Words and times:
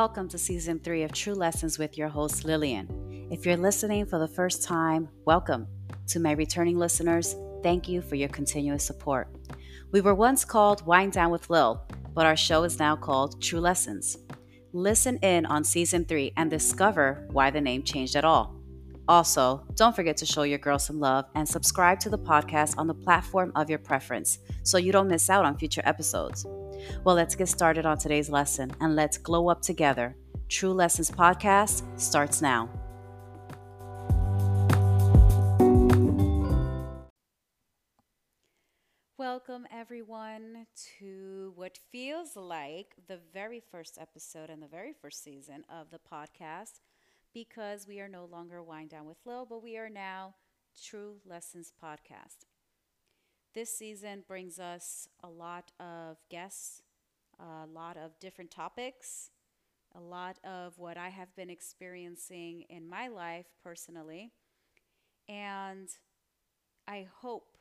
Welcome 0.00 0.28
to 0.28 0.36
season 0.36 0.78
three 0.78 1.04
of 1.04 1.12
True 1.12 1.32
Lessons 1.32 1.78
with 1.78 1.96
your 1.96 2.08
host, 2.08 2.44
Lillian. 2.44 2.86
If 3.30 3.46
you're 3.46 3.56
listening 3.56 4.04
for 4.04 4.18
the 4.18 4.28
first 4.28 4.62
time, 4.62 5.08
welcome. 5.24 5.66
To 6.08 6.20
my 6.20 6.32
returning 6.32 6.76
listeners, 6.76 7.34
thank 7.62 7.88
you 7.88 8.02
for 8.02 8.14
your 8.14 8.28
continuous 8.28 8.84
support. 8.84 9.34
We 9.92 10.02
were 10.02 10.14
once 10.14 10.44
called 10.44 10.86
Wind 10.86 11.12
Down 11.12 11.30
with 11.30 11.48
Lil, 11.48 11.80
but 12.12 12.26
our 12.26 12.36
show 12.36 12.64
is 12.64 12.78
now 12.78 12.94
called 12.94 13.40
True 13.40 13.58
Lessons. 13.58 14.18
Listen 14.74 15.16
in 15.22 15.46
on 15.46 15.64
season 15.64 16.04
three 16.04 16.30
and 16.36 16.50
discover 16.50 17.26
why 17.32 17.48
the 17.50 17.62
name 17.62 17.82
changed 17.82 18.16
at 18.16 18.24
all. 18.26 18.54
Also, 19.08 19.66
don't 19.76 19.96
forget 19.96 20.18
to 20.18 20.26
show 20.26 20.42
your 20.42 20.58
girl 20.58 20.78
some 20.78 21.00
love 21.00 21.24
and 21.34 21.48
subscribe 21.48 21.98
to 22.00 22.10
the 22.10 22.18
podcast 22.18 22.74
on 22.76 22.86
the 22.86 22.92
platform 22.92 23.50
of 23.56 23.70
your 23.70 23.78
preference 23.78 24.40
so 24.62 24.76
you 24.76 24.92
don't 24.92 25.08
miss 25.08 25.30
out 25.30 25.46
on 25.46 25.56
future 25.56 25.82
episodes. 25.86 26.44
Well, 27.04 27.14
let's 27.14 27.34
get 27.34 27.48
started 27.48 27.86
on 27.86 27.98
today's 27.98 28.30
lesson 28.30 28.72
and 28.80 28.96
let's 28.96 29.18
glow 29.18 29.48
up 29.48 29.62
together. 29.62 30.16
True 30.48 30.72
Lessons 30.72 31.10
Podcast 31.10 31.82
starts 31.98 32.40
now. 32.40 32.68
Welcome, 39.18 39.66
everyone, 39.72 40.66
to 40.98 41.52
what 41.56 41.78
feels 41.90 42.36
like 42.36 42.94
the 43.06 43.18
very 43.32 43.60
first 43.60 43.98
episode 44.00 44.50
and 44.50 44.62
the 44.62 44.66
very 44.66 44.92
first 44.92 45.22
season 45.22 45.64
of 45.68 45.90
the 45.90 45.98
podcast 45.98 46.80
because 47.32 47.86
we 47.86 48.00
are 48.00 48.08
no 48.08 48.24
longer 48.24 48.62
Wind 48.62 48.90
Down 48.90 49.06
with 49.06 49.18
Lil, 49.24 49.46
but 49.46 49.62
we 49.62 49.76
are 49.76 49.90
now 49.90 50.34
True 50.82 51.16
Lessons 51.24 51.72
Podcast. 51.82 52.46
This 53.56 53.70
season 53.70 54.22
brings 54.28 54.58
us 54.58 55.08
a 55.24 55.30
lot 55.30 55.72
of 55.80 56.18
guests, 56.28 56.82
a 57.40 57.64
lot 57.64 57.96
of 57.96 58.10
different 58.20 58.50
topics, 58.50 59.30
a 59.94 60.00
lot 60.00 60.36
of 60.44 60.78
what 60.78 60.98
I 60.98 61.08
have 61.08 61.34
been 61.34 61.48
experiencing 61.48 62.64
in 62.68 62.86
my 62.86 63.08
life 63.08 63.46
personally. 63.64 64.30
And 65.26 65.88
I 66.86 67.06
hope 67.22 67.56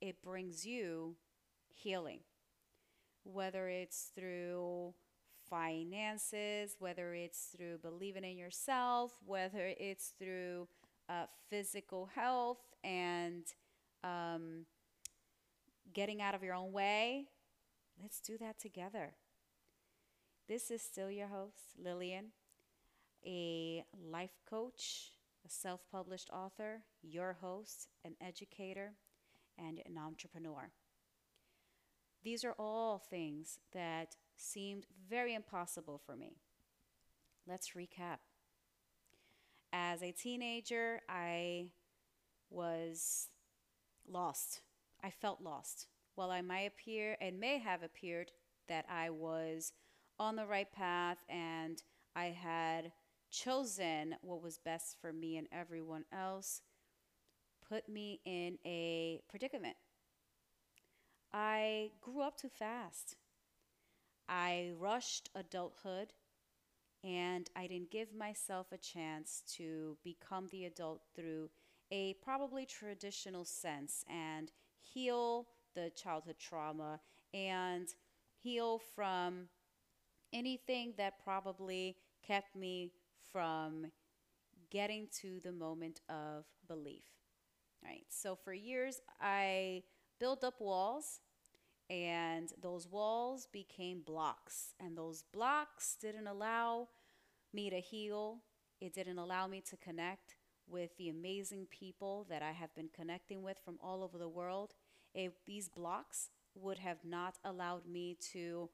it 0.00 0.22
brings 0.22 0.64
you 0.64 1.16
healing, 1.66 2.20
whether 3.24 3.68
it's 3.68 4.12
through 4.14 4.94
finances, 5.48 6.76
whether 6.78 7.12
it's 7.12 7.48
through 7.56 7.78
believing 7.78 8.22
in 8.22 8.38
yourself, 8.38 9.14
whether 9.26 9.74
it's 9.80 10.12
through 10.16 10.68
uh, 11.08 11.26
physical 11.48 12.08
health 12.14 12.62
and 12.84 13.46
um, 14.04 14.64
getting 15.92 16.22
out 16.22 16.34
of 16.34 16.42
your 16.42 16.54
own 16.54 16.72
way, 16.72 17.26
let's 18.00 18.20
do 18.20 18.38
that 18.38 18.58
together. 18.58 19.14
This 20.48 20.70
is 20.70 20.82
still 20.82 21.10
your 21.10 21.28
host, 21.28 21.76
Lillian, 21.82 22.32
a 23.24 23.84
life 24.10 24.40
coach, 24.48 25.12
a 25.46 25.48
self 25.48 25.80
published 25.90 26.30
author, 26.30 26.82
your 27.02 27.34
host, 27.40 27.88
an 28.04 28.14
educator, 28.20 28.94
and 29.58 29.80
an 29.86 29.96
entrepreneur. 29.98 30.70
These 32.22 32.44
are 32.44 32.54
all 32.58 32.98
things 32.98 33.58
that 33.72 34.16
seemed 34.36 34.86
very 35.08 35.34
impossible 35.34 36.00
for 36.04 36.16
me. 36.16 36.36
Let's 37.46 37.70
recap. 37.70 38.18
As 39.72 40.02
a 40.02 40.12
teenager, 40.12 41.00
I 41.08 41.68
was 42.50 43.28
lost 44.08 44.60
I 45.02 45.10
felt 45.10 45.40
lost. 45.42 45.86
While 46.14 46.30
I 46.30 46.42
might 46.42 46.66
appear 46.66 47.16
and 47.20 47.40
may 47.40 47.58
have 47.58 47.82
appeared 47.82 48.30
that 48.68 48.84
I 48.88 49.10
was 49.10 49.72
on 50.18 50.36
the 50.36 50.46
right 50.46 50.70
path 50.70 51.18
and 51.28 51.82
I 52.14 52.26
had 52.26 52.92
chosen 53.30 54.16
what 54.22 54.42
was 54.42 54.58
best 54.58 54.96
for 55.00 55.12
me 55.12 55.36
and 55.36 55.46
everyone 55.52 56.04
else, 56.12 56.62
put 57.66 57.88
me 57.88 58.20
in 58.24 58.58
a 58.66 59.20
predicament. 59.28 59.76
I 61.32 61.92
grew 62.00 62.20
up 62.22 62.36
too 62.36 62.48
fast. 62.48 63.16
I 64.28 64.72
rushed 64.78 65.30
adulthood 65.34 66.12
and 67.02 67.48
I 67.56 67.66
didn't 67.66 67.90
give 67.90 68.14
myself 68.14 68.66
a 68.72 68.78
chance 68.78 69.42
to 69.56 69.96
become 70.04 70.48
the 70.50 70.66
adult 70.66 71.02
through 71.14 71.50
a 71.90 72.14
probably 72.22 72.66
traditional 72.66 73.44
sense 73.44 74.04
and 74.08 74.52
heal 74.92 75.46
the 75.74 75.90
childhood 75.90 76.36
trauma 76.38 77.00
and 77.32 77.88
heal 78.42 78.80
from 78.94 79.48
anything 80.32 80.94
that 80.96 81.22
probably 81.22 81.96
kept 82.26 82.56
me 82.56 82.92
from 83.32 83.86
getting 84.70 85.08
to 85.20 85.40
the 85.42 85.52
moment 85.52 86.00
of 86.08 86.44
belief. 86.68 87.04
Right. 87.84 88.04
So 88.08 88.36
for 88.36 88.52
years 88.52 89.00
I 89.20 89.82
built 90.18 90.44
up 90.44 90.60
walls 90.60 91.20
and 91.88 92.52
those 92.62 92.86
walls 92.86 93.48
became 93.52 94.02
blocks 94.04 94.74
and 94.78 94.96
those 94.96 95.24
blocks 95.32 95.96
didn't 96.00 96.26
allow 96.26 96.88
me 97.52 97.70
to 97.70 97.80
heal. 97.80 98.38
It 98.80 98.94
didn't 98.94 99.18
allow 99.18 99.46
me 99.46 99.62
to 99.70 99.76
connect 99.76 100.36
with 100.68 100.96
the 100.98 101.08
amazing 101.08 101.66
people 101.70 102.26
that 102.30 102.42
I 102.42 102.52
have 102.52 102.74
been 102.74 102.88
connecting 102.94 103.42
with 103.42 103.58
from 103.64 103.78
all 103.82 104.02
over 104.02 104.18
the 104.18 104.28
world, 104.28 104.74
if 105.14 105.32
these 105.46 105.68
blocks 105.68 106.30
would 106.54 106.78
have 106.78 106.98
not 107.04 107.38
allowed 107.44 107.86
me 107.86 108.16
to 108.32 108.68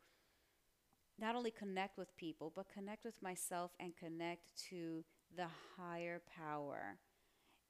not 1.19 1.35
only 1.35 1.51
connect 1.51 1.97
with 1.97 2.17
people, 2.17 2.53
but 2.55 2.69
connect 2.69 3.05
with 3.05 3.21
myself 3.23 3.73
and 3.81 3.97
connect 3.97 4.51
to 4.69 5.05
the 5.35 5.47
higher 5.77 6.21
power. 6.37 6.99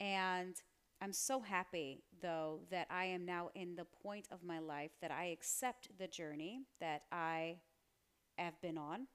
And 0.00 0.56
I'm 1.00 1.12
so 1.12 1.40
happy, 1.40 2.02
though, 2.22 2.60
that 2.70 2.88
I 2.90 3.04
am 3.04 3.24
now 3.24 3.50
in 3.54 3.76
the 3.76 3.84
point 3.84 4.26
of 4.30 4.42
my 4.42 4.58
life 4.58 4.90
that 5.00 5.10
I 5.10 5.26
accept 5.26 5.90
the 5.98 6.08
journey 6.08 6.62
that 6.80 7.02
I 7.12 7.58
have 8.36 8.60
been 8.60 8.78
on 8.78 9.06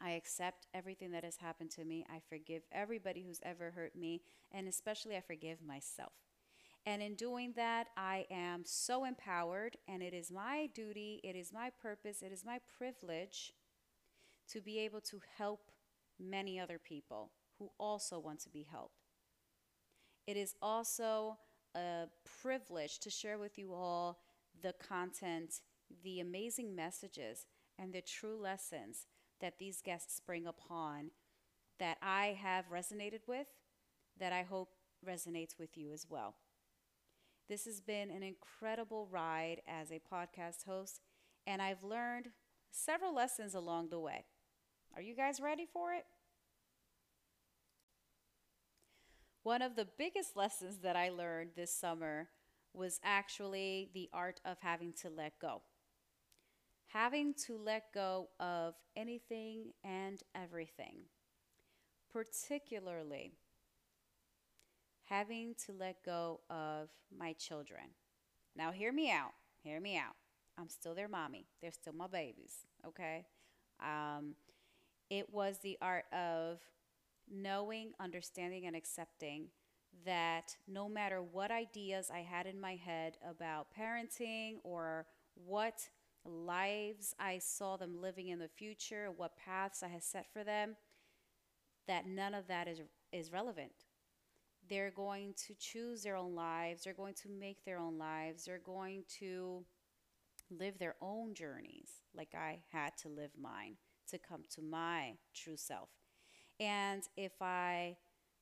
I 0.00 0.10
accept 0.10 0.66
everything 0.74 1.12
that 1.12 1.24
has 1.24 1.36
happened 1.36 1.70
to 1.72 1.84
me. 1.84 2.04
I 2.10 2.20
forgive 2.28 2.62
everybody 2.70 3.22
who's 3.22 3.40
ever 3.42 3.70
hurt 3.70 3.96
me, 3.96 4.22
and 4.52 4.68
especially 4.68 5.16
I 5.16 5.20
forgive 5.20 5.62
myself. 5.62 6.12
And 6.86 7.02
in 7.02 7.16
doing 7.16 7.52
that, 7.56 7.88
I 7.96 8.26
am 8.30 8.62
so 8.64 9.04
empowered, 9.04 9.76
and 9.88 10.04
it 10.04 10.14
is 10.14 10.30
my 10.30 10.70
duty, 10.72 11.20
it 11.24 11.34
is 11.34 11.52
my 11.52 11.70
purpose, 11.82 12.22
it 12.22 12.30
is 12.30 12.44
my 12.44 12.60
privilege 12.78 13.52
to 14.52 14.60
be 14.60 14.78
able 14.78 15.00
to 15.00 15.20
help 15.36 15.72
many 16.20 16.60
other 16.60 16.78
people 16.78 17.32
who 17.58 17.70
also 17.78 18.20
want 18.20 18.38
to 18.40 18.50
be 18.50 18.64
helped. 18.70 19.02
It 20.28 20.36
is 20.36 20.54
also 20.62 21.38
a 21.74 22.04
privilege 22.40 23.00
to 23.00 23.10
share 23.10 23.38
with 23.38 23.58
you 23.58 23.74
all 23.74 24.20
the 24.62 24.74
content, 24.74 25.60
the 26.04 26.20
amazing 26.20 26.76
messages, 26.76 27.46
and 27.78 27.92
the 27.92 28.00
true 28.00 28.40
lessons 28.40 29.06
that 29.40 29.58
these 29.58 29.82
guests 29.82 30.20
bring 30.24 30.46
upon 30.46 31.10
that 31.78 31.98
I 32.00 32.38
have 32.40 32.70
resonated 32.70 33.26
with, 33.26 33.48
that 34.18 34.32
I 34.32 34.44
hope 34.44 34.70
resonates 35.06 35.58
with 35.58 35.76
you 35.76 35.92
as 35.92 36.06
well. 36.08 36.36
This 37.48 37.64
has 37.64 37.80
been 37.80 38.10
an 38.10 38.22
incredible 38.22 39.08
ride 39.10 39.62
as 39.68 39.90
a 39.90 40.00
podcast 40.12 40.64
host, 40.66 41.00
and 41.46 41.62
I've 41.62 41.84
learned 41.84 42.28
several 42.70 43.14
lessons 43.14 43.54
along 43.54 43.90
the 43.90 44.00
way. 44.00 44.24
Are 44.94 45.02
you 45.02 45.14
guys 45.14 45.40
ready 45.40 45.66
for 45.72 45.92
it? 45.92 46.04
One 49.42 49.62
of 49.62 49.76
the 49.76 49.86
biggest 49.96 50.36
lessons 50.36 50.78
that 50.78 50.96
I 50.96 51.10
learned 51.10 51.50
this 51.54 51.72
summer 51.72 52.28
was 52.74 52.98
actually 53.04 53.90
the 53.94 54.08
art 54.12 54.40
of 54.44 54.58
having 54.60 54.92
to 55.02 55.08
let 55.08 55.38
go 55.40 55.62
having 56.96 57.34
to 57.34 57.58
let 57.58 57.92
go 57.92 58.28
of 58.40 58.74
anything 58.96 59.72
and 59.84 60.22
everything, 60.34 61.02
particularly 62.10 63.34
having 65.08 65.54
to 65.66 65.72
let 65.72 66.04
go 66.04 66.40
of 66.50 66.88
my 67.16 67.32
children. 67.34 67.84
Now, 68.54 68.72
hear 68.72 68.92
me 68.92 69.10
out. 69.10 69.32
Hear 69.62 69.80
me 69.80 69.96
out. 69.96 70.14
I'm 70.58 70.68
still 70.68 70.94
their 70.94 71.08
mommy. 71.08 71.46
They're 71.60 71.72
still 71.72 71.92
my 71.92 72.06
babies. 72.06 72.66
Okay. 72.86 73.26
Um, 73.80 74.34
it 75.10 75.32
was 75.32 75.58
the 75.62 75.78
art 75.80 76.04
of 76.12 76.58
knowing, 77.30 77.92
understanding, 78.00 78.66
and 78.66 78.74
accepting 78.74 79.48
that 80.04 80.56
no 80.68 80.88
matter 80.88 81.22
what 81.22 81.50
ideas 81.50 82.10
I 82.12 82.20
had 82.20 82.46
in 82.46 82.60
my 82.60 82.76
head 82.76 83.16
about 83.28 83.68
parenting 83.76 84.56
or 84.62 85.06
what 85.34 85.88
lives 86.24 87.14
I 87.18 87.38
saw 87.38 87.76
them 87.76 88.00
living 88.00 88.28
in 88.28 88.38
the 88.38 88.48
future, 88.48 89.10
what 89.14 89.36
paths 89.36 89.82
I 89.82 89.88
had 89.88 90.02
set 90.02 90.26
for 90.32 90.44
them, 90.44 90.76
that 91.86 92.06
none 92.06 92.34
of 92.34 92.48
that 92.48 92.68
is, 92.68 92.80
is 93.12 93.32
relevant. 93.32 93.72
They're 94.68 94.90
going 94.90 95.34
to 95.46 95.54
choose 95.54 96.02
their 96.02 96.16
own 96.16 96.34
lives, 96.34 96.84
they're 96.84 96.92
going 96.94 97.14
to 97.22 97.28
make 97.28 97.64
their 97.64 97.78
own 97.78 97.98
lives, 97.98 98.44
they're 98.44 98.58
going 98.58 99.04
to 99.20 99.64
live 100.50 100.78
their 100.78 100.94
own 101.00 101.34
journeys 101.34 101.90
like 102.14 102.34
I 102.34 102.60
had 102.72 102.96
to 103.02 103.08
live 103.08 103.30
mine 103.40 103.76
to 104.10 104.18
come 104.18 104.42
to 104.54 104.62
my 104.62 105.14
true 105.34 105.56
self. 105.56 105.88
And 106.60 107.02
if 107.16 107.32
I 107.40 107.96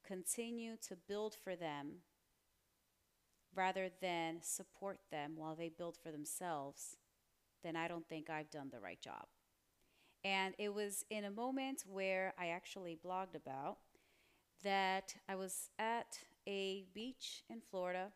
continue 0.06 0.76
to 0.88 0.97
build 1.09 1.35
for 1.43 1.56
them 1.56 2.00
rather 3.55 3.88
than 4.00 4.38
support 4.43 4.99
them 5.11 5.32
while 5.37 5.55
they 5.55 5.70
build 5.70 5.97
for 5.97 6.11
themselves, 6.11 6.97
then 7.62 7.77
I 7.77 7.88
don't 7.88 8.09
think 8.09 8.29
I've 8.29 8.50
done 8.50 8.69
the 8.70 8.81
right 8.81 9.00
job. 9.00 9.27
And 10.25 10.55
it 10.59 10.73
was 10.73 11.05
in 11.11 11.25
a 11.25 11.31
moment 11.31 11.85
where 11.87 12.35
I 12.38 12.49
actually 12.49 12.99
blogged 13.05 13.35
about 13.35 13.79
that 14.64 15.14
I 15.28 15.37
was 15.37 15.70
at 15.78 16.19
a 16.49 16.84
beach 16.94 17.44
in 17.49 17.61
Florida. 17.70 18.08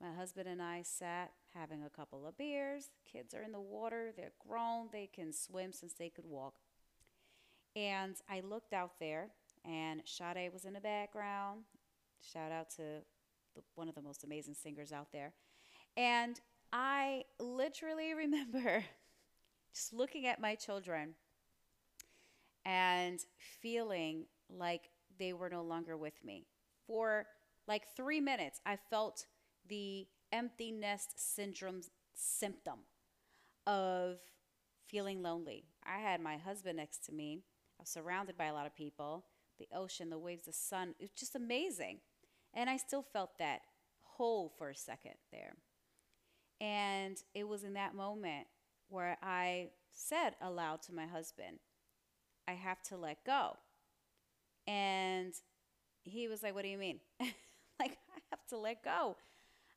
My 0.00 0.12
husband 0.12 0.48
and 0.48 0.60
I 0.60 0.82
sat 0.82 1.32
having 1.54 1.82
a 1.82 1.90
couple 1.90 2.26
of 2.26 2.36
beers. 2.36 2.90
Kids 3.10 3.34
are 3.34 3.42
in 3.42 3.52
the 3.52 3.60
water, 3.60 4.12
they're 4.16 4.32
grown, 4.46 4.88
they 4.92 5.08
can 5.12 5.32
swim 5.32 5.72
since 5.72 5.94
they 5.94 6.10
could 6.10 6.26
walk. 6.26 6.54
And 7.76 8.16
I 8.28 8.40
looked 8.40 8.72
out 8.72 8.98
there, 8.98 9.28
and 9.64 10.02
Sade 10.04 10.52
was 10.52 10.64
in 10.64 10.72
the 10.72 10.80
background. 10.80 11.60
Shout 12.32 12.50
out 12.50 12.70
to 12.70 13.02
the, 13.54 13.62
one 13.74 13.88
of 13.88 13.94
the 13.94 14.02
most 14.02 14.24
amazing 14.24 14.54
singers 14.54 14.92
out 14.92 15.12
there. 15.12 15.32
And 15.96 16.40
I 16.72 17.24
literally 17.38 18.12
remember 18.16 18.84
just 19.72 19.92
looking 19.92 20.26
at 20.26 20.40
my 20.40 20.56
children 20.56 21.14
and 22.64 23.20
feeling 23.60 24.26
like 24.48 24.90
they 25.20 25.32
were 25.32 25.50
no 25.50 25.62
longer 25.62 25.96
with 25.96 26.24
me. 26.24 26.46
For 26.86 27.26
like 27.68 27.84
three 27.94 28.20
minutes, 28.20 28.60
I 28.66 28.76
felt 28.76 29.26
the 29.68 30.08
empty 30.32 30.72
nest 30.72 31.14
syndrome 31.16 31.82
symptom 32.14 32.80
of 33.66 34.18
feeling 34.88 35.22
lonely. 35.22 35.66
I 35.84 36.00
had 36.00 36.20
my 36.20 36.36
husband 36.36 36.78
next 36.78 37.04
to 37.06 37.12
me. 37.12 37.44
I 37.78 37.82
was 37.82 37.90
surrounded 37.90 38.36
by 38.36 38.46
a 38.46 38.54
lot 38.54 38.66
of 38.66 38.74
people. 38.74 39.26
The 39.58 39.68
ocean, 39.74 40.10
the 40.10 40.18
waves, 40.18 40.46
the 40.46 40.52
sun. 40.52 40.94
It 40.98 41.02
was 41.02 41.10
just 41.10 41.36
amazing. 41.36 42.00
And 42.54 42.68
I 42.68 42.76
still 42.78 43.04
felt 43.12 43.38
that 43.38 43.60
hole 44.02 44.52
for 44.58 44.70
a 44.70 44.74
second 44.74 45.14
there. 45.30 45.54
And 46.60 47.16
it 47.34 47.46
was 47.46 47.62
in 47.62 47.74
that 47.74 47.94
moment 47.94 48.46
where 48.88 49.16
I 49.22 49.68
said 49.92 50.34
aloud 50.40 50.82
to 50.82 50.94
my 50.94 51.06
husband, 51.06 51.58
I 52.48 52.52
have 52.52 52.82
to 52.84 52.96
let 52.96 53.24
go. 53.24 53.56
And 54.70 55.34
he 56.04 56.28
was 56.28 56.42
like, 56.42 56.54
What 56.54 56.62
do 56.62 56.68
you 56.68 56.78
mean? 56.78 57.00
like, 57.20 57.98
I 58.14 58.20
have 58.30 58.46
to 58.50 58.58
let 58.58 58.84
go. 58.84 59.16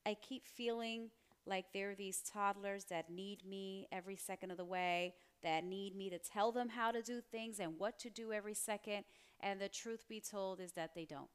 I 0.06 0.16
keep 0.16 0.48
feeling 0.48 1.10
like 1.45 1.66
there 1.74 1.92
are 1.92 1.95
these 1.95 2.22
toddlers 2.22 2.86
that 2.86 3.10
need 3.10 3.45
me 3.45 3.88
every 3.92 4.16
second 4.16 4.51
of 4.51 4.57
the 4.57 4.66
way, 4.66 5.16
that 5.42 5.63
need 5.63 5.95
me 5.95 6.10
to 6.10 6.19
tell 6.19 6.51
them 6.51 6.69
how 6.69 6.92
to 6.92 7.01
do 7.01 7.22
things 7.22 7.60
and 7.60 7.80
what 7.80 8.00
to 8.00 8.10
do 8.10 8.31
every 8.31 8.54
second. 8.54 9.04
And 9.40 9.60
the 9.60 9.68
truth 9.68 10.06
be 10.07 10.22
told 10.22 10.60
is 10.60 10.74
that 10.74 10.92
they 10.96 11.06
don't. 11.06 11.30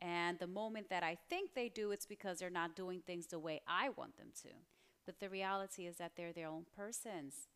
And 0.00 0.38
the 0.38 0.46
moment 0.46 0.88
that 0.90 1.02
I 1.02 1.16
think 1.28 1.54
they 1.54 1.68
do, 1.68 1.90
it's 1.90 2.06
because 2.06 2.38
they're 2.38 2.50
not 2.50 2.76
doing 2.76 3.00
things 3.00 3.26
the 3.26 3.38
way 3.38 3.60
I 3.66 3.88
want 3.90 4.16
them 4.16 4.28
to. 4.42 4.50
But 5.04 5.20
the 5.20 5.28
reality 5.28 5.86
is 5.86 5.96
that 5.96 6.12
they're 6.16 6.32
their 6.32 6.48
own 6.48 6.66
persons, 6.76 7.48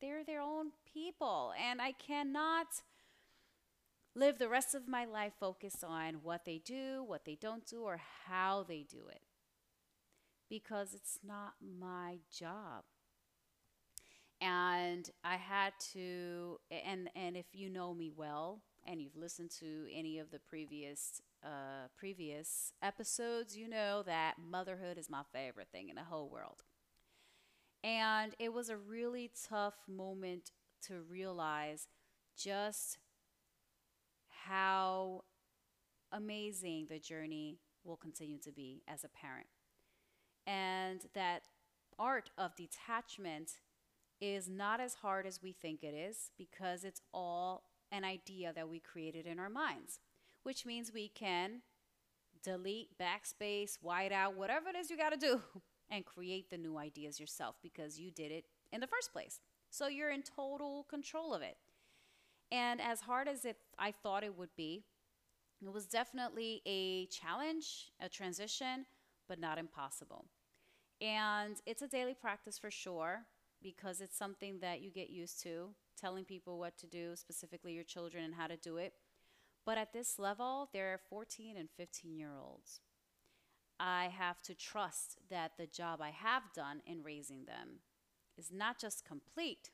they're 0.00 0.24
their 0.24 0.40
own 0.40 0.72
people. 0.92 1.52
And 1.62 1.80
I 1.80 1.92
cannot 1.92 2.66
live 4.14 4.38
the 4.38 4.48
rest 4.48 4.74
of 4.74 4.88
my 4.88 5.04
life 5.04 5.32
focused 5.38 5.84
on 5.84 6.16
what 6.22 6.44
they 6.44 6.58
do, 6.58 7.02
what 7.06 7.24
they 7.24 7.36
don't 7.40 7.66
do, 7.66 7.82
or 7.82 8.00
how 8.26 8.64
they 8.66 8.84
do 8.88 9.08
it. 9.10 9.22
Because 10.48 10.92
it's 10.94 11.18
not 11.24 11.54
my 11.60 12.18
job. 12.30 12.84
And 14.40 15.08
I 15.24 15.36
had 15.36 15.72
to, 15.92 16.58
and, 16.70 17.08
and 17.14 17.36
if 17.36 17.46
you 17.52 17.70
know 17.70 17.94
me 17.94 18.10
well, 18.14 18.62
and 18.84 19.00
you've 19.00 19.16
listened 19.16 19.50
to 19.60 19.86
any 19.94 20.18
of 20.18 20.30
the 20.30 20.40
previous 20.40 21.22
uh, 21.44 21.88
previous 21.96 22.72
episodes, 22.82 23.56
you 23.56 23.68
know 23.68 24.02
that 24.04 24.34
motherhood 24.38 24.96
is 24.98 25.10
my 25.10 25.22
favorite 25.32 25.68
thing 25.72 25.88
in 25.88 25.96
the 25.96 26.04
whole 26.04 26.28
world. 26.28 26.62
And 27.84 28.34
it 28.38 28.52
was 28.52 28.68
a 28.68 28.76
really 28.76 29.30
tough 29.48 29.74
moment 29.88 30.52
to 30.86 31.02
realize 31.02 31.88
just 32.36 32.98
how 34.46 35.24
amazing 36.12 36.86
the 36.88 36.98
journey 36.98 37.58
will 37.84 37.96
continue 37.96 38.38
to 38.38 38.52
be 38.52 38.82
as 38.86 39.04
a 39.04 39.08
parent. 39.08 39.46
And 40.46 41.00
that 41.14 41.42
art 41.98 42.30
of 42.38 42.54
detachment 42.56 43.52
is 44.20 44.48
not 44.48 44.80
as 44.80 44.94
hard 44.94 45.26
as 45.26 45.42
we 45.42 45.52
think 45.52 45.82
it 45.82 45.94
is 45.94 46.30
because 46.38 46.84
it's 46.84 47.02
all 47.12 47.64
an 47.90 48.04
idea 48.04 48.52
that 48.54 48.68
we 48.68 48.80
created 48.80 49.26
in 49.26 49.38
our 49.38 49.50
minds, 49.50 50.00
which 50.42 50.64
means 50.64 50.92
we 50.92 51.08
can 51.08 51.62
delete, 52.42 52.88
backspace, 52.98 53.78
white 53.80 54.12
out, 54.12 54.36
whatever 54.36 54.68
it 54.70 54.76
is 54.76 54.90
you 54.90 54.96
got 54.96 55.10
to 55.10 55.16
do 55.16 55.40
and 55.90 56.04
create 56.04 56.50
the 56.50 56.58
new 56.58 56.78
ideas 56.78 57.20
yourself 57.20 57.56
because 57.62 57.98
you 57.98 58.10
did 58.10 58.32
it 58.32 58.44
in 58.72 58.80
the 58.80 58.86
first 58.86 59.12
place. 59.12 59.40
So 59.70 59.88
you're 59.88 60.10
in 60.10 60.22
total 60.22 60.84
control 60.88 61.34
of 61.34 61.42
it. 61.42 61.56
And 62.52 62.82
as 62.82 63.00
hard 63.00 63.28
as 63.28 63.46
it 63.46 63.56
I 63.78 63.90
thought 63.90 64.22
it 64.22 64.36
would 64.36 64.54
be, 64.54 64.84
it 65.64 65.72
was 65.72 65.86
definitely 65.86 66.60
a 66.66 67.06
challenge, 67.06 67.90
a 67.98 68.10
transition, 68.10 68.84
but 69.26 69.40
not 69.40 69.56
impossible. 69.56 70.26
And 71.00 71.56
it's 71.64 71.80
a 71.80 71.88
daily 71.88 72.14
practice 72.14 72.58
for 72.58 72.70
sure 72.70 73.22
because 73.62 74.02
it's 74.02 74.18
something 74.18 74.58
that 74.60 74.82
you 74.82 74.90
get 74.90 75.08
used 75.08 75.42
to, 75.44 75.70
telling 75.98 76.24
people 76.24 76.58
what 76.58 76.76
to 76.78 76.86
do, 76.86 77.16
specifically 77.16 77.72
your 77.72 77.84
children 77.84 78.22
and 78.24 78.34
how 78.34 78.48
to 78.48 78.56
do 78.56 78.76
it. 78.76 78.92
But 79.64 79.78
at 79.78 79.94
this 79.94 80.18
level, 80.18 80.68
they're 80.74 80.92
are 80.92 81.00
14 81.08 81.56
and 81.56 81.70
15 81.70 82.18
year 82.18 82.32
olds. 82.38 82.80
I 83.80 84.10
have 84.16 84.42
to 84.42 84.54
trust 84.54 85.16
that 85.30 85.52
the 85.56 85.66
job 85.66 86.00
I 86.02 86.10
have 86.10 86.52
done 86.54 86.82
in 86.86 87.02
raising 87.02 87.46
them 87.46 87.80
is 88.36 88.50
not 88.52 88.78
just 88.78 89.06
complete, 89.06 89.70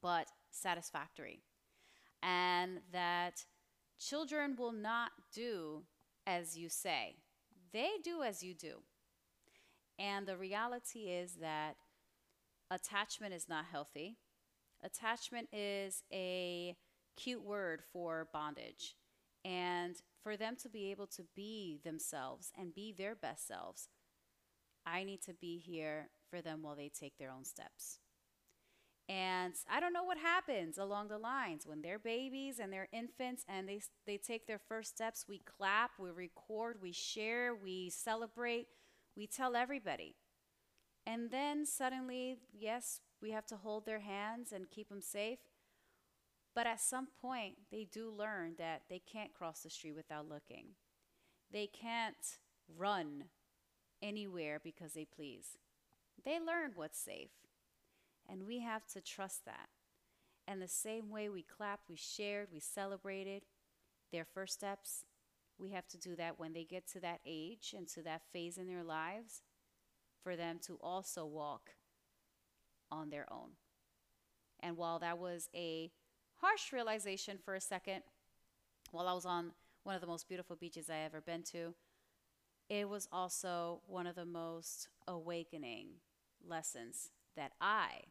but 0.00 0.28
satisfactory. 0.50 1.42
And 2.22 2.80
that 2.92 3.44
children 3.98 4.56
will 4.58 4.72
not 4.72 5.10
do 5.34 5.84
as 6.26 6.56
you 6.56 6.68
say, 6.68 7.16
they 7.72 7.90
do 8.02 8.22
as 8.22 8.42
you 8.42 8.54
do. 8.54 8.82
And 9.98 10.26
the 10.26 10.36
reality 10.36 11.10
is 11.10 11.34
that 11.40 11.76
attachment 12.70 13.34
is 13.34 13.48
not 13.48 13.66
healthy. 13.70 14.16
Attachment 14.82 15.48
is 15.52 16.02
a 16.12 16.76
cute 17.16 17.42
word 17.42 17.82
for 17.92 18.28
bondage. 18.32 18.96
And 19.44 19.96
for 20.22 20.36
them 20.36 20.56
to 20.62 20.68
be 20.68 20.90
able 20.90 21.06
to 21.08 21.22
be 21.34 21.80
themselves 21.84 22.52
and 22.58 22.74
be 22.74 22.92
their 22.92 23.14
best 23.14 23.46
selves, 23.46 23.88
I 24.86 25.04
need 25.04 25.22
to 25.22 25.34
be 25.34 25.58
here 25.58 26.08
for 26.30 26.40
them 26.40 26.62
while 26.62 26.76
they 26.76 26.88
take 26.88 27.18
their 27.18 27.30
own 27.30 27.44
steps. 27.44 27.98
And 29.10 29.54
I 29.68 29.80
don't 29.80 29.92
know 29.92 30.04
what 30.04 30.18
happens 30.18 30.78
along 30.78 31.08
the 31.08 31.18
lines 31.18 31.66
when 31.66 31.82
they're 31.82 31.98
babies 31.98 32.60
and 32.60 32.72
they're 32.72 32.86
infants 32.92 33.44
and 33.48 33.68
they, 33.68 33.80
they 34.06 34.16
take 34.16 34.46
their 34.46 34.60
first 34.68 34.94
steps. 34.94 35.24
We 35.28 35.40
clap, 35.40 35.90
we 35.98 36.10
record, 36.10 36.76
we 36.80 36.92
share, 36.92 37.52
we 37.52 37.90
celebrate, 37.90 38.68
we 39.16 39.26
tell 39.26 39.56
everybody. 39.56 40.14
And 41.04 41.32
then 41.32 41.66
suddenly, 41.66 42.36
yes, 42.56 43.00
we 43.20 43.32
have 43.32 43.46
to 43.46 43.56
hold 43.56 43.84
their 43.84 43.98
hands 43.98 44.52
and 44.52 44.70
keep 44.70 44.90
them 44.90 45.02
safe. 45.02 45.40
But 46.54 46.68
at 46.68 46.80
some 46.80 47.08
point, 47.20 47.54
they 47.72 47.88
do 47.90 48.12
learn 48.16 48.54
that 48.58 48.82
they 48.88 49.00
can't 49.00 49.34
cross 49.34 49.64
the 49.64 49.70
street 49.70 49.96
without 49.96 50.28
looking. 50.28 50.66
They 51.52 51.66
can't 51.66 52.38
run 52.76 53.24
anywhere 54.00 54.60
because 54.62 54.92
they 54.92 55.04
please. 55.04 55.58
They 56.24 56.38
learn 56.38 56.72
what's 56.76 57.00
safe. 57.00 57.30
And 58.30 58.46
we 58.46 58.60
have 58.60 58.86
to 58.88 59.00
trust 59.00 59.44
that. 59.44 59.68
And 60.46 60.60
the 60.60 60.68
same 60.68 61.10
way 61.10 61.28
we 61.28 61.42
clapped, 61.42 61.88
we 61.88 61.96
shared, 61.96 62.48
we 62.52 62.60
celebrated 62.60 63.42
their 64.12 64.24
first 64.24 64.54
steps, 64.54 65.04
we 65.58 65.70
have 65.70 65.86
to 65.88 65.98
do 65.98 66.16
that 66.16 66.38
when 66.38 66.52
they 66.52 66.64
get 66.64 66.86
to 66.88 67.00
that 67.00 67.20
age 67.26 67.74
and 67.76 67.86
to 67.88 68.02
that 68.02 68.22
phase 68.32 68.56
in 68.56 68.66
their 68.66 68.82
lives 68.82 69.42
for 70.22 70.34
them 70.34 70.58
to 70.66 70.78
also 70.80 71.26
walk 71.26 71.70
on 72.90 73.10
their 73.10 73.30
own. 73.32 73.50
And 74.60 74.76
while 74.76 74.98
that 74.98 75.18
was 75.18 75.48
a 75.54 75.90
harsh 76.40 76.72
realization 76.72 77.38
for 77.44 77.54
a 77.54 77.60
second, 77.60 78.02
while 78.90 79.06
I 79.06 79.12
was 79.12 79.26
on 79.26 79.52
one 79.84 79.94
of 79.94 80.00
the 80.00 80.06
most 80.06 80.28
beautiful 80.28 80.56
beaches 80.56 80.90
I 80.90 80.98
ever 80.98 81.20
been 81.20 81.42
to, 81.52 81.74
it 82.68 82.88
was 82.88 83.08
also 83.12 83.82
one 83.86 84.06
of 84.06 84.14
the 84.14 84.24
most 84.24 84.88
awakening 85.06 85.88
lessons 86.46 87.10
that 87.36 87.52
I 87.60 88.02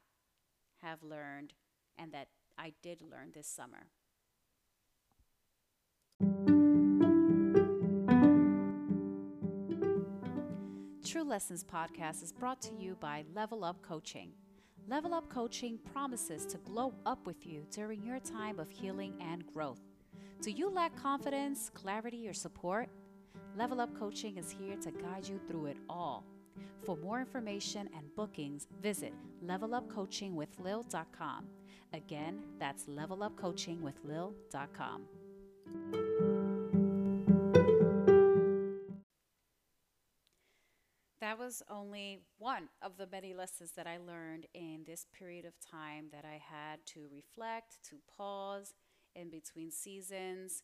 have 0.82 1.04
learned 1.04 1.54
and 1.98 2.12
that 2.12 2.28
I 2.58 2.74
did 2.82 3.02
learn 3.02 3.32
this 3.34 3.48
summer. 3.48 3.88
True 11.06 11.24
Lessons 11.24 11.64
podcast 11.64 12.22
is 12.22 12.32
brought 12.32 12.62
to 12.62 12.76
you 12.76 12.96
by 13.00 13.24
Level 13.34 13.64
Up 13.64 13.82
Coaching. 13.82 14.32
Level 14.88 15.14
Up 15.14 15.30
Coaching 15.30 15.80
promises 15.92 16.46
to 16.46 16.58
glow 16.60 16.94
up 17.06 17.26
with 17.26 17.48
you 17.48 17.66
during 17.72 18.04
your 18.04 18.20
time 18.20 18.60
of 18.60 18.70
healing 18.70 19.14
and 19.20 19.46
growth. 19.48 19.82
Do 20.42 20.52
you 20.52 20.70
lack 20.70 20.96
confidence, 20.96 21.72
clarity, 21.74 22.28
or 22.28 22.34
support? 22.34 22.90
Level 23.58 23.82
Up 23.82 23.98
Coaching 23.98 24.38
is 24.38 24.52
here 24.52 24.76
to 24.78 24.92
guide 24.92 25.28
you 25.28 25.40
through 25.48 25.68
it 25.68 25.78
all. 25.90 26.26
For 26.86 26.96
more 26.98 27.20
information 27.20 27.90
and 27.96 28.06
bookings, 28.16 28.68
visit 28.82 29.14
levelupcoachingwithlil.com. 29.46 31.46
Again, 31.94 32.40
that's 32.60 32.86
levelupcoachingwithlil.com. 32.86 35.04
That 41.22 41.38
was 41.38 41.62
only 41.70 42.22
one 42.38 42.70
of 42.82 42.96
the 42.98 43.06
many 43.06 43.34
lessons 43.34 43.74
that 43.74 43.86
I 43.86 43.98
learned 43.98 44.48
in 44.54 44.86
this 44.88 45.06
period 45.14 45.44
of 45.46 45.54
time 45.60 46.06
that 46.12 46.26
I 46.26 46.42
had 46.42 46.86
to 46.88 47.08
reflect, 47.12 47.84
to 47.90 47.98
pause 48.18 48.74
in 49.16 49.30
between 49.30 49.70
seasons. 49.70 50.64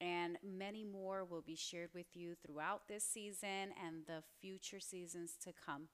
And 0.00 0.36
many 0.42 0.84
more 0.84 1.24
will 1.24 1.42
be 1.42 1.56
shared 1.56 1.90
with 1.94 2.06
you 2.14 2.34
throughout 2.44 2.88
this 2.88 3.04
season 3.04 3.72
and 3.84 4.06
the 4.06 4.22
future 4.40 4.80
seasons 4.80 5.36
to 5.44 5.52
come. 5.52 5.88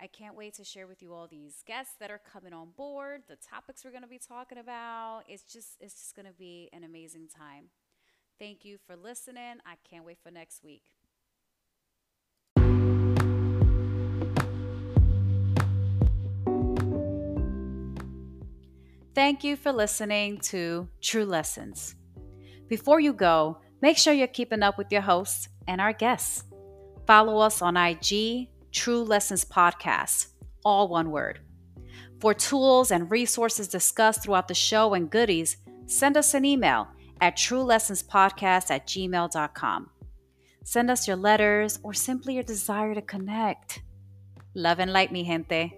I 0.00 0.08
can't 0.08 0.36
wait 0.36 0.54
to 0.54 0.64
share 0.64 0.88
with 0.88 1.00
you 1.00 1.12
all 1.12 1.28
these 1.28 1.62
guests 1.64 1.94
that 2.00 2.10
are 2.10 2.20
coming 2.32 2.52
on 2.52 2.70
board, 2.76 3.22
the 3.28 3.36
topics 3.36 3.84
we're 3.84 3.92
going 3.92 4.02
to 4.02 4.08
be 4.08 4.18
talking 4.18 4.58
about. 4.58 5.22
It's 5.28 5.44
just 5.44 5.76
it's 5.80 5.94
just 5.94 6.16
going 6.16 6.26
to 6.26 6.32
be 6.32 6.68
an 6.72 6.82
amazing 6.82 7.28
time. 7.28 7.66
Thank 8.38 8.64
you 8.64 8.78
for 8.84 8.96
listening. 8.96 9.60
I 9.64 9.76
can't 9.88 10.04
wait 10.04 10.18
for 10.20 10.32
next 10.32 10.64
week. 10.64 10.82
Thank 19.14 19.44
you 19.44 19.56
for 19.56 19.72
listening 19.72 20.38
to 20.38 20.88
True 21.00 21.26
Lessons. 21.26 21.94
Before 22.72 23.00
you 23.00 23.12
go, 23.12 23.58
make 23.82 23.98
sure 23.98 24.14
you're 24.14 24.26
keeping 24.26 24.62
up 24.62 24.78
with 24.78 24.90
your 24.90 25.02
hosts 25.02 25.46
and 25.68 25.78
our 25.78 25.92
guests. 25.92 26.44
Follow 27.06 27.36
us 27.36 27.60
on 27.60 27.76
IG, 27.76 28.48
True 28.72 29.02
Lessons 29.02 29.44
Podcast, 29.44 30.28
all 30.64 30.88
one 30.88 31.10
word. 31.10 31.40
For 32.18 32.32
tools 32.32 32.90
and 32.90 33.10
resources 33.10 33.68
discussed 33.68 34.22
throughout 34.22 34.48
the 34.48 34.54
show 34.54 34.94
and 34.94 35.10
goodies, 35.10 35.58
send 35.84 36.16
us 36.16 36.32
an 36.32 36.46
email 36.46 36.88
at 37.20 37.36
truelessonspodcast 37.36 38.70
at 38.70 38.86
gmail.com. 38.86 39.90
Send 40.64 40.90
us 40.90 41.06
your 41.06 41.18
letters 41.18 41.78
or 41.82 41.92
simply 41.92 42.32
your 42.36 42.42
desire 42.42 42.94
to 42.94 43.02
connect. 43.02 43.82
Love 44.54 44.78
and 44.78 44.94
light, 44.94 45.12
mi 45.12 45.24
gente. 45.24 45.74